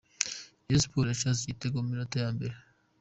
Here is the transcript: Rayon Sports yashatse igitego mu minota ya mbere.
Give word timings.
Rayon 0.63 0.81
Sports 0.83 1.11
yashatse 1.11 1.41
igitego 1.43 1.75
mu 1.79 1.87
minota 1.91 2.15
ya 2.23 2.29
mbere. 2.35 2.55